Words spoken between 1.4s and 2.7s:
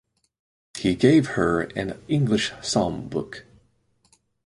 an English